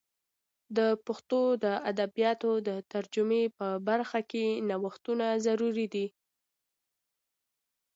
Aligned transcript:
د 0.77 0.79
پښتو 1.05 1.41
د 1.63 1.65
ادبیاتو 1.91 2.51
د 2.67 2.69
ترجمې 2.91 3.43
په 3.57 3.67
برخه 3.87 4.19
کې 4.31 4.45
نوښتونه 4.69 5.25
ضروري 5.45 5.87
دي. 5.93 6.07